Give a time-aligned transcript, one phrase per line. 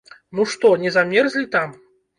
[0.39, 1.81] Ну што, не замерзлі там?